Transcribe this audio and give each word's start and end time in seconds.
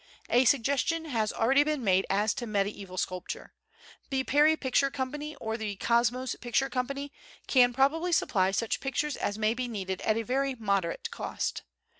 A 0.31 0.45
suggestion 0.45 1.05
has 1.05 1.31
already 1.31 1.63
been 1.63 1.83
made 1.83 2.07
as 2.09 2.33
to 2.33 2.47
medieval 2.47 2.97
sculpture. 2.97 3.53
The 4.09 4.23
Perry 4.23 4.57
Picture 4.57 4.89
Company 4.89 5.35
or 5.35 5.57
the 5.57 5.75
Cosmos 5.75 6.35
Picture 6.41 6.71
Company 6.71 7.11
can 7.45 7.71
probably 7.71 8.11
supply 8.11 8.49
such 8.49 8.79
pictures 8.79 9.15
as 9.15 9.37
may 9.37 9.53
be 9.53 9.67
needed 9.67 10.01
at 10.01 10.17
a 10.17 10.23
very 10.23 10.55
moderate 10.55 11.11
cost. 11.11 11.61